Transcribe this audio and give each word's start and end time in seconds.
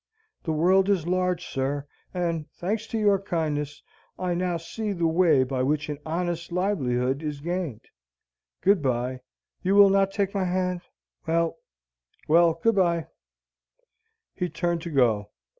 The 0.41 0.51
world 0.51 0.89
is 0.89 1.05
large, 1.05 1.45
sir, 1.45 1.85
and, 2.11 2.49
thanks 2.53 2.87
to 2.87 2.97
your 2.97 3.19
kindness, 3.19 3.83
I 4.17 4.33
now 4.33 4.57
see 4.57 4.93
the 4.93 5.05
way 5.05 5.43
by 5.43 5.61
which 5.61 5.89
an 5.89 5.99
honest 6.07 6.51
livelihood 6.51 7.21
is 7.21 7.39
gained. 7.39 7.85
Good 8.61 8.81
by. 8.81 9.19
You 9.61 9.75
will 9.75 9.91
not 9.91 10.09
take 10.11 10.33
my 10.33 10.45
hand? 10.45 10.81
Well, 11.27 11.57
well. 12.27 12.55
Good 12.63 12.77
by." 12.77 13.09
He 14.33 14.49
turned 14.49 14.81
to 14.81 14.89
go. 14.89 15.29